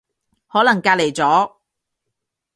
[0.47, 1.57] 可能隔離咗